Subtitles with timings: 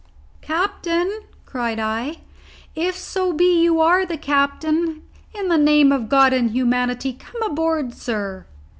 [0.41, 2.21] "Captain," cried I,
[2.73, 5.03] "if so be you are the captain,
[5.35, 8.47] in the name of God and humanity come aboard, sir."